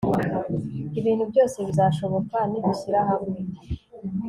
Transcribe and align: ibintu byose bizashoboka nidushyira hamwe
ibintu 0.99 1.23
byose 1.31 1.57
bizashoboka 1.67 2.37
nidushyira 2.49 2.99
hamwe 3.09 3.39